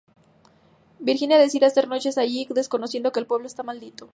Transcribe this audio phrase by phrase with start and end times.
[0.97, 4.09] Virginia decide hacer noche allí, desconociendo que el pueblo está maldito.